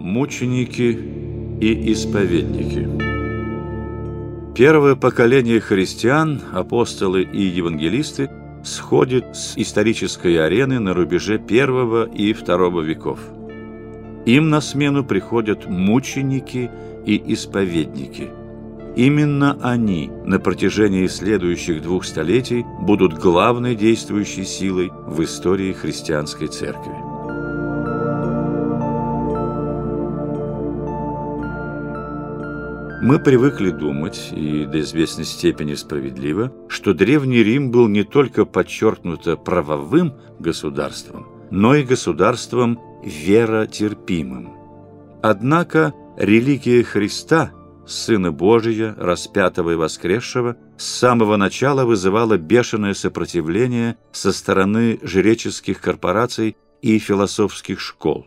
Мученики 0.00 0.98
и 1.60 1.92
исповедники 1.92 2.88
Первое 4.56 4.94
поколение 4.94 5.60
христиан, 5.60 6.40
апостолы 6.54 7.22
и 7.22 7.42
евангелисты, 7.42 8.30
сходит 8.64 9.36
с 9.36 9.58
исторической 9.58 10.42
арены 10.42 10.78
на 10.78 10.94
рубеже 10.94 11.38
первого 11.38 12.08
и 12.08 12.32
второго 12.32 12.80
веков. 12.80 13.20
Им 14.24 14.48
на 14.48 14.62
смену 14.62 15.04
приходят 15.04 15.68
мученики 15.68 16.70
и 17.04 17.22
исповедники. 17.34 18.28
Именно 18.96 19.58
они 19.60 20.10
на 20.24 20.40
протяжении 20.40 21.08
следующих 21.08 21.82
двух 21.82 22.06
столетий 22.06 22.64
будут 22.80 23.18
главной 23.18 23.74
действующей 23.74 24.46
силой 24.46 24.90
в 25.06 25.22
истории 25.22 25.74
христианской 25.74 26.48
церкви. 26.48 27.09
Мы 33.02 33.18
привыкли 33.18 33.70
думать, 33.70 34.28
и 34.30 34.66
до 34.66 34.80
известной 34.80 35.24
степени 35.24 35.74
справедливо, 35.74 36.52
что 36.68 36.92
Древний 36.92 37.42
Рим 37.42 37.70
был 37.70 37.88
не 37.88 38.04
только 38.04 38.44
подчеркнуто 38.44 39.36
правовым 39.38 40.16
государством, 40.38 41.26
но 41.50 41.74
и 41.74 41.82
государством 41.82 42.78
веротерпимым. 43.02 44.50
Однако 45.22 45.94
религия 46.18 46.82
Христа, 46.82 47.52
Сына 47.86 48.32
Божия, 48.32 48.94
распятого 48.98 49.70
и 49.70 49.76
воскресшего, 49.76 50.58
с 50.76 50.84
самого 50.84 51.38
начала 51.38 51.86
вызывала 51.86 52.36
бешеное 52.36 52.92
сопротивление 52.92 53.96
со 54.12 54.30
стороны 54.30 54.98
жреческих 55.02 55.80
корпораций 55.80 56.54
и 56.82 56.98
философских 56.98 57.80
школ. 57.80 58.26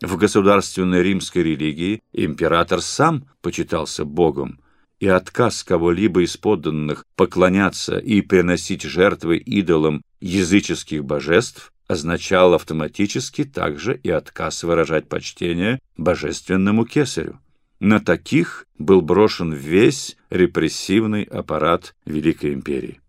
В 0.00 0.16
государственной 0.16 1.02
римской 1.02 1.42
религии 1.42 2.02
император 2.12 2.80
сам 2.80 3.28
почитался 3.42 4.04
богом, 4.04 4.60
и 4.98 5.06
отказ 5.06 5.62
кого-либо 5.62 6.22
из 6.22 6.36
подданных 6.36 7.04
поклоняться 7.16 7.98
и 7.98 8.20
приносить 8.22 8.82
жертвы 8.82 9.36
идолам 9.38 10.02
языческих 10.20 11.04
божеств 11.04 11.72
означал 11.86 12.54
автоматически 12.54 13.44
также 13.44 13.96
и 13.96 14.10
отказ 14.10 14.62
выражать 14.62 15.08
почтение 15.08 15.80
божественному 15.96 16.86
кесарю. 16.86 17.38
На 17.78 17.98
таких 17.98 18.66
был 18.78 19.00
брошен 19.00 19.52
весь 19.52 20.16
репрессивный 20.28 21.24
аппарат 21.24 21.94
Великой 22.04 22.54
империи. 22.54 23.00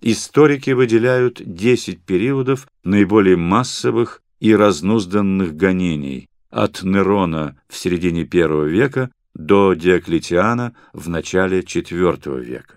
Историки 0.00 0.70
выделяют 0.70 1.42
10 1.44 2.00
периодов 2.02 2.68
наиболее 2.84 3.36
массовых 3.36 4.22
и 4.40 4.54
разнузданных 4.54 5.56
гонений 5.56 6.28
от 6.50 6.82
Нерона 6.82 7.56
в 7.68 7.76
середине 7.76 8.20
I 8.22 8.68
века 8.68 9.10
до 9.34 9.74
Диоклетиана 9.74 10.74
в 10.92 11.08
начале 11.08 11.60
IV 11.60 12.40
века. 12.42 12.74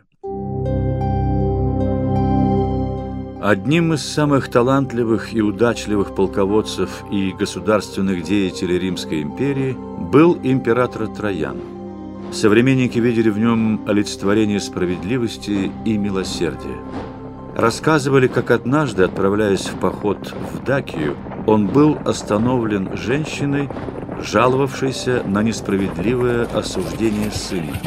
Одним 3.42 3.94
из 3.94 4.06
самых 4.06 4.50
талантливых 4.50 5.34
и 5.34 5.42
удачливых 5.42 6.14
полководцев 6.14 7.04
и 7.12 7.32
государственных 7.32 8.24
деятелей 8.24 8.78
Римской 8.78 9.24
империи 9.24 9.76
был 10.12 10.38
император 10.44 11.08
Троян. 11.08 11.60
Современники 12.32 13.00
видели 13.00 13.32
в 13.32 13.40
нем 13.40 13.82
олицетворение 13.88 14.60
справедливости 14.60 15.72
и 15.86 15.98
милосердия. 15.98 16.78
Рассказывали, 17.56 18.28
как 18.28 18.52
однажды, 18.52 19.04
отправляясь 19.04 19.66
в 19.66 19.80
поход 19.80 20.34
в 20.54 20.64
Дакию, 20.64 21.18
он 21.48 21.68
был 21.68 21.98
остановлен 22.06 22.96
женщиной, 22.98 23.70
жаловавшейся 24.22 25.24
на 25.26 25.44
несправедливое 25.44 26.46
осуждение 26.46 27.32
сына. 27.32 27.78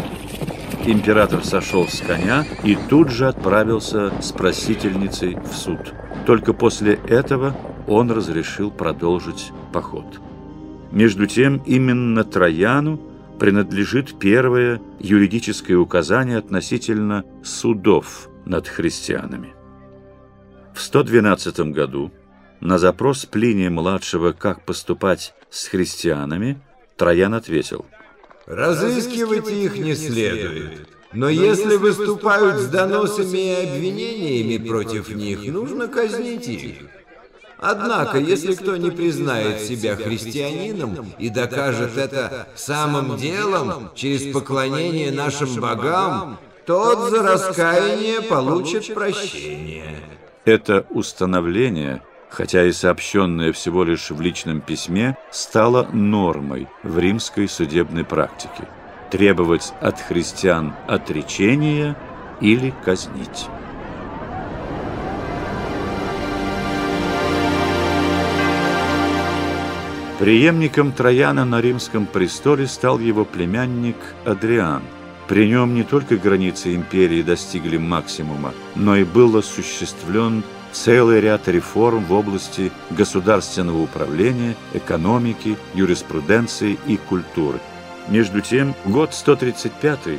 Император 0.87 1.45
сошел 1.45 1.87
с 1.89 2.01
коня 2.01 2.45
и 2.63 2.77
тут 2.77 3.11
же 3.11 3.27
отправился 3.27 4.13
с 4.21 4.33
просительницей 4.33 5.37
в 5.37 5.55
суд. 5.55 5.95
Только 6.27 6.53
после 6.53 6.95
этого 7.09 7.57
он 7.87 8.11
разрешил 8.11 8.71
продолжить 8.71 9.53
поход. 9.73 10.21
Между 10.91 11.27
тем, 11.27 11.63
именно 11.65 12.25
Трояну 12.25 13.01
принадлежит 13.39 14.19
первое 14.19 14.81
юридическое 15.01 15.77
указание 15.77 16.39
относительно 16.39 17.25
судов 17.43 18.29
над 18.45 18.69
христианами. 18.69 19.55
В 20.75 20.81
112 20.81 21.73
году 21.73 22.13
на 22.65 22.79
запрос 22.79 23.27
Плиния-младшего, 23.27 24.33
как 24.33 24.63
поступать 24.63 25.35
с 25.51 25.67
христианами, 25.67 26.59
Троян 26.97 27.35
ответил. 27.35 27.85
«Разыскивать 28.47 29.51
их 29.51 29.77
не 29.77 29.95
следует, 29.95 30.89
но 31.13 31.29
если 31.29 31.77
выступают 31.77 32.57
с 32.57 32.67
доносами 32.67 33.39
и 33.39 33.67
обвинениями 33.67 34.67
против 34.67 35.15
них, 35.15 35.45
нужно 35.47 35.89
казнить 35.89 36.49
их. 36.49 36.77
Однако, 37.59 38.19
если 38.19 38.55
кто 38.55 38.77
не 38.77 38.91
признает 38.91 39.61
себя 39.61 39.95
христианином 39.97 41.13
и 41.19 41.29
докажет 41.29 41.99
это 41.99 42.49
самым 42.57 43.17
делом 43.19 43.91
через 43.95 44.33
поклонение 44.33 45.13
нашим 45.13 45.55
богам, 45.61 46.39
тот 46.65 47.11
за 47.11 47.23
раскаяние 47.23 48.23
получит 48.23 48.95
прощение». 48.95 50.01
Это 50.47 50.87
установление– 50.91 52.03
хотя 52.35 52.65
и 52.65 52.73
сообщенное 52.73 53.53
всего 53.53 53.85
лишь 53.85 54.11
в 54.11 54.21
личном 54.21 54.61
письме, 54.61 55.17
стало 55.31 55.89
нормой 55.93 56.67
в 56.83 56.99
римской 56.99 57.49
судебной 57.49 58.05
практике– 58.05 58.69
требовать 59.11 59.73
от 59.81 60.01
христиан 60.01 60.75
отречения 60.89 61.97
или 62.41 62.75
казнить. 62.85 63.47
Преемником 70.19 70.93
Трояна 70.93 71.45
на 71.45 71.61
римском 71.61 72.07
престоле 72.07 72.67
стал 72.67 72.99
его 72.99 73.25
племянник 73.25 73.97
Адриан. 74.25 74.83
При 75.29 75.49
нем 75.49 75.75
не 75.75 75.85
только 75.85 76.17
границы 76.17 76.75
империи 76.75 77.23
достигли 77.23 77.79
максимума, 77.79 78.53
но 78.75 78.97
и 78.97 79.05
был 79.05 79.37
осуществлен 79.37 80.43
целый 80.75 81.21
ряд 81.21 81.49
реформ 81.49 82.05
в 82.05 82.13
области 82.13 82.73
государственного 82.91 83.81
управления, 83.81 84.57
экономики, 84.75 85.57
юриспруденции 85.73 86.77
и 86.87 86.97
культуры. 86.97 87.61
Между 88.09 88.43
тем, 88.43 88.75
год 88.85 89.15
135 89.15 90.19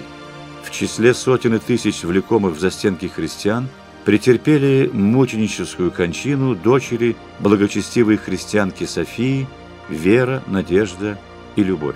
в 0.63 0.71
числе 0.71 1.13
сотен 1.13 1.53
и 1.55 1.59
тысяч 1.59 2.03
влекомых 2.03 2.55
в 2.55 2.59
застенки 2.59 3.05
христиан 3.05 3.67
претерпели 4.03 4.89
мученическую 4.91 5.91
кончину 5.91 6.55
дочери 6.55 7.15
благочестивой 7.39 8.17
христианки 8.17 8.85
Софии 8.85 9.47
Вера, 9.89 10.41
Надежда 10.47 11.19
и 11.55 11.63
Любовь. 11.63 11.95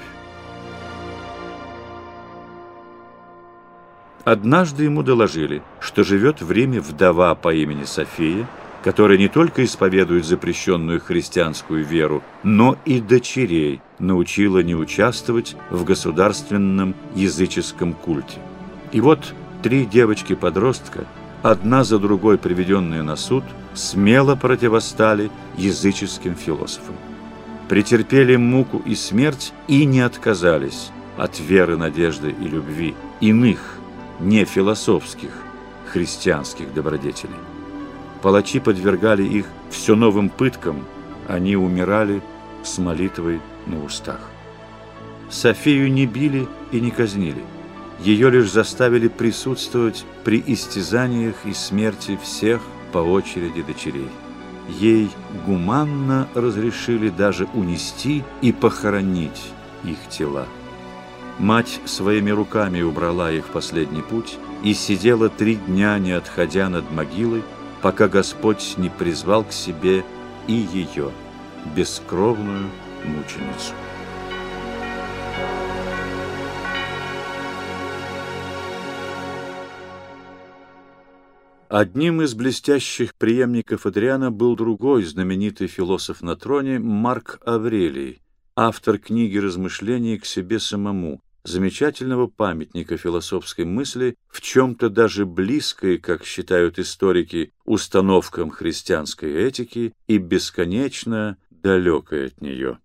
Однажды 4.29 4.83
ему 4.83 5.01
доложили, 5.01 5.63
что 5.79 6.03
живет 6.03 6.39
в 6.39 6.51
Риме 6.51 6.79
вдова 6.79 7.33
по 7.33 7.51
имени 7.51 7.83
София, 7.83 8.47
которая 8.83 9.17
не 9.17 9.27
только 9.27 9.65
исповедует 9.65 10.23
запрещенную 10.23 11.01
христианскую 11.01 11.83
веру, 11.83 12.21
но 12.43 12.77
и 12.85 13.01
дочерей 13.01 13.81
научила 13.97 14.61
не 14.61 14.75
участвовать 14.75 15.55
в 15.71 15.83
государственном 15.83 16.93
языческом 17.15 17.93
культе. 17.93 18.37
И 18.91 19.01
вот 19.01 19.33
три 19.63 19.83
девочки-подростка, 19.87 21.05
одна 21.41 21.83
за 21.83 21.97
другой 21.97 22.37
приведенные 22.37 23.01
на 23.01 23.15
суд, 23.15 23.43
смело 23.73 24.35
противостали 24.35 25.31
языческим 25.57 26.35
философам. 26.35 26.93
Претерпели 27.67 28.35
муку 28.35 28.79
и 28.85 28.93
смерть 28.93 29.53
и 29.67 29.85
не 29.85 30.01
отказались 30.01 30.91
от 31.17 31.39
веры, 31.39 31.77
надежды 31.77 32.29
и 32.29 32.47
любви 32.47 32.93
иных, 33.21 33.78
не 34.19 34.45
философских 34.45 35.31
христианских 35.91 36.73
добродетелей. 36.73 37.35
Палачи 38.21 38.59
подвергали 38.59 39.23
их 39.23 39.45
все 39.69 39.95
новым 39.95 40.29
пыткам, 40.29 40.85
они 41.27 41.55
умирали 41.55 42.21
с 42.63 42.77
молитвой 42.77 43.39
на 43.65 43.83
устах. 43.83 44.19
Софию 45.29 45.91
не 45.91 46.05
били 46.05 46.47
и 46.71 46.79
не 46.81 46.91
казнили. 46.91 47.43
Ее 47.99 48.29
лишь 48.29 48.51
заставили 48.51 49.07
присутствовать 49.07 50.05
при 50.23 50.43
истязаниях 50.45 51.35
и 51.45 51.53
смерти 51.53 52.17
всех 52.21 52.61
по 52.91 52.99
очереди 52.99 53.61
дочерей. 53.61 54.09
Ей 54.79 55.09
гуманно 55.45 56.27
разрешили 56.33 57.09
даже 57.09 57.45
унести 57.53 58.23
и 58.41 58.51
похоронить 58.51 59.51
их 59.83 59.97
тела. 60.09 60.47
Мать 61.39 61.79
своими 61.85 62.31
руками 62.31 62.81
убрала 62.81 63.31
их 63.31 63.45
в 63.45 63.51
последний 63.51 64.01
путь 64.01 64.37
и 64.61 64.73
сидела 64.73 65.29
три 65.29 65.55
дня, 65.55 65.97
не 65.97 66.11
отходя 66.11 66.67
над 66.67 66.91
могилой, 66.91 67.43
пока 67.81 68.09
Господь 68.09 68.75
не 68.75 68.89
призвал 68.89 69.45
к 69.45 69.53
себе 69.53 70.03
и 70.47 70.53
ее, 70.53 71.11
бескровную 71.77 72.69
мученицу. 73.05 73.73
Одним 81.69 82.21
из 82.21 82.33
блестящих 82.33 83.15
преемников 83.15 83.85
Адриана 83.85 84.29
был 84.29 84.57
другой 84.57 85.03
знаменитый 85.03 85.67
философ 85.67 86.21
на 86.21 86.35
троне 86.35 86.79
Марк 86.79 87.39
Аврелий, 87.45 88.21
автор 88.57 88.97
книги 88.97 89.37
размышлений 89.37 90.17
к 90.17 90.25
себе 90.25 90.59
самому, 90.59 91.21
замечательного 91.43 92.27
памятника 92.27 92.97
философской 92.97 93.65
мысли, 93.65 94.15
в 94.27 94.41
чем-то 94.41 94.89
даже 94.89 95.25
близкой, 95.25 95.97
как 95.97 96.25
считают 96.25 96.79
историки, 96.79 97.51
установкам 97.65 98.49
христианской 98.49 99.33
этики 99.33 99.93
и 100.07 100.17
бесконечно 100.17 101.37
далекой 101.49 102.27
от 102.27 102.41
нее. 102.41 102.79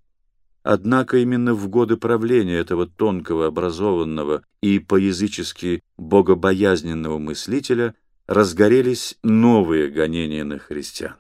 Однако 0.63 1.19
именно 1.19 1.55
в 1.55 1.69
годы 1.69 1.97
правления 1.99 2.57
этого 2.57 2.87
тонкого, 2.87 3.47
образованного 3.47 4.43
и 4.63 4.79
по-язычески 4.79 5.83
богобоязненного 5.99 7.19
мыслителя 7.19 7.95
разгорелись 8.27 9.19
новые 9.23 9.91
гонения 9.91 10.45
на 10.45 10.59
христиан. 10.59 11.17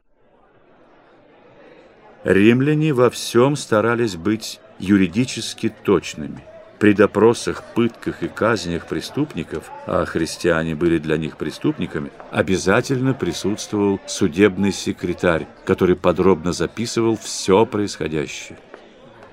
Римляне 2.25 2.94
во 2.94 3.10
всем 3.10 3.54
старались 3.54 4.16
быть 4.16 4.60
юридически 4.78 5.69
точными. 5.69 6.42
При 6.79 6.93
допросах, 6.93 7.62
пытках 7.75 8.23
и 8.23 8.29
казнях 8.29 8.87
преступников, 8.87 9.71
а 9.87 10.05
христиане 10.05 10.75
были 10.75 10.99
для 10.99 11.17
них 11.17 11.37
преступниками, 11.37 12.11
обязательно 12.31 13.15
присутствовал 13.15 14.00
судебный 14.06 14.73
секретарь, 14.73 15.47
который 15.65 15.97
подробно 15.97 16.53
записывал 16.53 17.17
все 17.17 17.65
происходящее. 17.65 18.59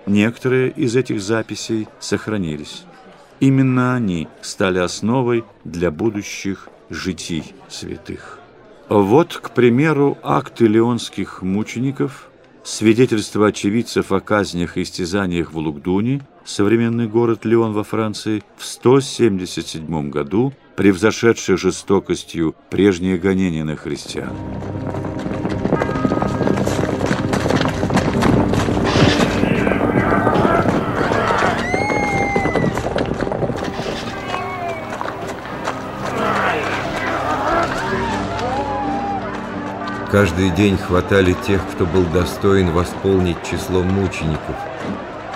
Некоторые 0.06 0.70
из 0.72 0.96
этих 0.96 1.22
записей 1.22 1.88
сохранились. 2.00 2.84
Именно 3.40 3.96
они 3.96 4.28
стали 4.42 4.80
основой 4.80 5.44
для 5.64 5.90
будущих 5.90 6.70
житий 6.90 7.56
святых. 7.70 8.40
Вот, 8.88 9.38
к 9.38 9.52
примеру, 9.52 10.18
акты 10.22 10.68
леонских 10.68 11.42
мучеников, 11.42 12.30
свидетельство 12.64 13.48
очевидцев 13.48 14.12
о 14.12 14.20
казнях 14.20 14.78
и 14.78 14.84
истязаниях 14.84 15.54
в 15.54 15.58
Лугдуне, 15.58 16.22
современный 16.46 17.08
город 17.08 17.46
Леон 17.46 17.74
во 17.74 17.84
Франции, 17.84 18.44
в 18.58 18.66
177 18.66 20.10
году, 20.10 20.54
превзошедших 20.76 21.58
жестокостью 21.58 22.56
прежние 22.70 23.18
гонения 23.18 23.64
на 23.64 23.76
христиан. 23.76 24.32
Каждый 40.12 40.50
день 40.50 40.78
хватали 40.78 41.34
тех, 41.48 41.66
кто 41.72 41.86
был 41.86 42.04
достоин 42.04 42.72
восполнить 42.72 43.38
число 43.50 43.82
мучеников, 43.82 44.58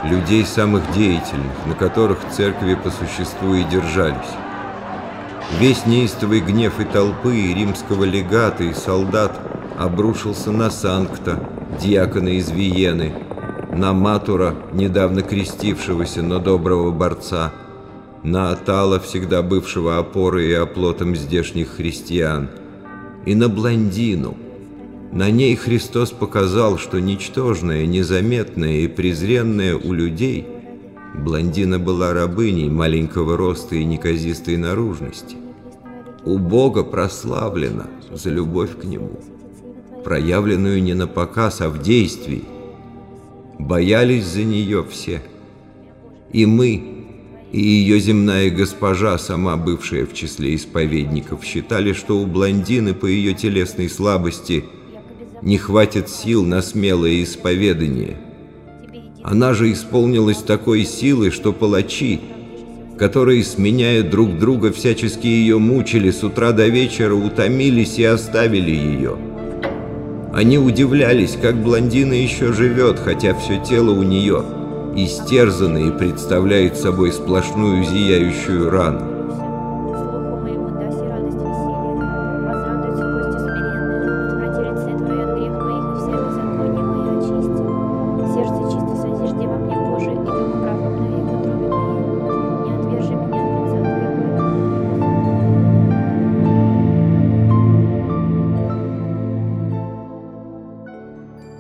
людей 0.09 0.45
самых 0.45 0.83
деятельных, 0.93 1.65
на 1.65 1.73
которых 1.73 2.19
церкви 2.31 2.75
по 2.75 2.89
существу 2.89 3.53
и 3.55 3.63
держались. 3.63 4.33
Весь 5.59 5.85
неистовый 5.85 6.41
гнев 6.41 6.79
и 6.79 6.85
толпы, 6.85 7.35
и 7.35 7.53
римского 7.53 8.03
легата, 8.03 8.63
и 8.63 8.73
солдат 8.73 9.39
обрушился 9.77 10.51
на 10.51 10.69
Санкта, 10.69 11.39
диакона 11.81 12.29
из 12.29 12.49
Виены, 12.49 13.13
на 13.71 13.93
Матура, 13.93 14.55
недавно 14.73 15.21
крестившегося, 15.21 16.21
но 16.21 16.39
доброго 16.39 16.91
борца, 16.91 17.51
на 18.23 18.51
Атала, 18.51 18.99
всегда 18.99 19.41
бывшего 19.41 19.97
опорой 19.97 20.47
и 20.47 20.53
оплотом 20.53 21.15
здешних 21.15 21.75
христиан, 21.75 22.49
и 23.25 23.35
на 23.35 23.49
Блондину– 23.49 24.37
на 25.11 25.29
ней 25.31 25.55
Христос 25.55 26.11
показал, 26.11 26.77
что 26.77 26.99
ничтожное, 26.99 27.85
незаметное 27.85 28.79
и 28.79 28.87
презренное 28.87 29.75
у 29.75 29.93
людей 29.93 30.47
блондина 31.13 31.79
была 31.79 32.13
рабыней 32.13 32.69
маленького 32.69 33.37
роста 33.37 33.75
и 33.75 33.85
неказистой 33.85 34.57
наружности. 34.57 35.37
У 36.25 36.37
Бога 36.37 36.83
прославлена 36.83 37.87
за 38.11 38.29
любовь 38.29 38.77
к 38.77 38.83
Нему, 38.83 39.19
проявленную 40.03 40.81
не 40.81 40.93
на 40.93 41.07
показ, 41.07 41.61
а 41.61 41.69
в 41.69 41.81
действии. 41.81 42.43
Боялись 43.57 44.25
за 44.25 44.43
нее 44.43 44.83
все. 44.83 45.21
И 46.33 46.45
мы, 46.45 47.05
и 47.53 47.61
ее 47.61 47.99
земная 47.99 48.49
госпожа, 48.49 49.17
сама 49.17 49.55
бывшая 49.55 50.05
в 50.05 50.13
числе 50.13 50.55
исповедников, 50.55 51.45
считали, 51.45 51.93
что 51.93 52.19
у 52.19 52.25
блондины 52.25 52.93
по 52.93 53.05
ее 53.05 53.33
телесной 53.33 53.89
слабости– 53.89 54.65
не 55.45 55.59
хватит 55.59 56.09
сил 56.09 56.43
на 56.43 56.61
смелое 56.63 57.23
исповедание. 57.23 58.17
Она 59.23 59.53
же 59.53 59.71
исполнилась 59.71 60.39
такой 60.39 60.83
силой, 60.85 61.29
что 61.29 61.53
палачи, 61.53 62.19
которые, 62.97 63.43
сменяя 63.43 64.01
друг 64.01 64.39
друга, 64.39 64.73
всячески 64.73 65.27
ее 65.27 65.59
мучили, 65.59 66.09
с 66.09 66.23
утра 66.23 66.51
до 66.51 66.67
вечера 66.67 67.13
утомились 67.13 67.99
и 67.99 68.03
оставили 68.03 68.71
ее. 68.71 69.17
Они 70.33 70.57
удивлялись, 70.57 71.37
как 71.39 71.61
блондина 71.61 72.13
еще 72.13 72.51
живет, 72.51 72.99
хотя 72.99 73.35
все 73.35 73.63
тело 73.63 73.91
у 73.91 74.03
нее 74.03 74.43
истерзано 74.95 75.77
и 75.77 75.91
представляет 75.91 76.75
собой 76.77 77.11
сплошную 77.11 77.83
зияющую 77.83 78.69
рану. 78.69 79.14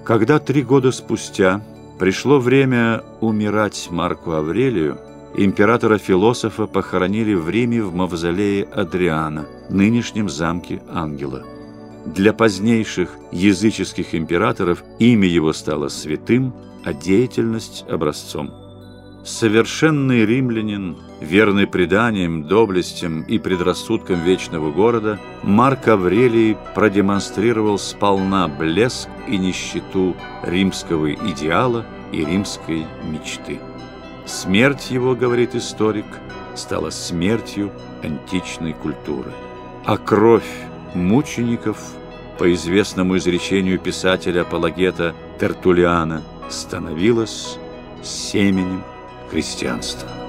Когда 0.05 0.37
три 0.37 0.61
года 0.61 0.91
спустя 0.91 1.61
пришло 1.97 2.39
время 2.39 3.03
умирать 3.21 3.87
Марку 3.89 4.33
Аврелию, 4.33 4.99
императора-философа 5.35 6.67
похоронили 6.67 7.33
в 7.33 7.49
Риме 7.49 7.81
в 7.81 7.95
мавзолее 7.95 8.65
Адриана, 8.65 9.47
нынешнем 9.69 10.29
замке 10.29 10.79
Ангела. 10.93 11.43
Для 12.05 12.33
позднейших 12.33 13.09
языческих 13.31 14.13
императоров 14.13 14.83
имя 14.99 15.27
его 15.27 15.53
стало 15.53 15.87
святым, 15.87 16.53
а 16.83 16.93
деятельность– 16.93 17.83
образцом. 17.89 18.64
Совершенный 19.25 20.23
римлянин, 20.23 20.97
верный 21.19 21.65
преданиям, 21.65 22.47
доблестям 22.47 23.23
и 23.23 23.39
предрассудкам 23.39 24.21
вечного 24.21 24.71
города, 24.71 25.19
Марк 25.41 25.87
Аврелий 25.87 26.55
продемонстрировал 26.75 27.79
сполна 27.79 28.47
блеск 28.47 29.09
и 29.27 29.37
нищету 29.37 30.15
римского 30.43 31.11
идеала 31.11 31.87
и 32.11 32.23
римской 32.23 32.85
мечты. 33.03 33.59
Смерть 34.27 34.91
его, 34.91 35.15
говорит 35.15 35.55
историк, 35.55 36.05
стала 36.53 36.91
смертью 36.91 37.71
античной 38.03 38.73
культуры. 38.73 39.31
А 39.85 39.97
кровь 39.97 40.43
мучеников, 40.93 41.79
по 42.37 42.53
известному 42.53 43.17
изречению 43.17 43.79
писателя-апологета 43.79 45.15
Тертулиана, 45.39 46.21
становилась 46.47 47.57
семенем 48.03 48.83
христианства. 49.29 50.24